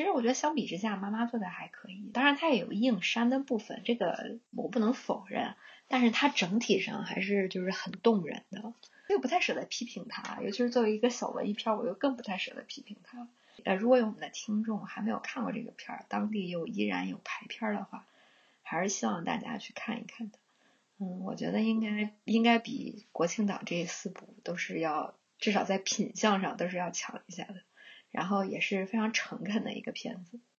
[0.00, 2.10] 其实我觉得相比之下，妈妈做的还可以。
[2.14, 5.54] 当然，它也有硬删的部分，这个我不能否认。
[5.88, 8.72] 但是它整体上还是就是很动人的，
[9.10, 10.40] 又不太舍得批评它。
[10.40, 13.28] 尤其是作为一个小文艺片，我又更不太舍得批评它。
[13.66, 18.06] 呃，如果有我们的听众还没有看过这个片儿，当地又依然有排片的话，
[18.62, 20.38] 还是希望大家去看一看的。
[20.96, 27.56] 嗯，我觉得应该应该比国庆档这四部都是要至少在品相上都是要强一下的。
[28.10, 30.40] 然后也是非常诚恳的一个片子。